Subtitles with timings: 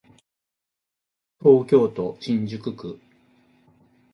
[1.43, 2.99] 東京都新宿区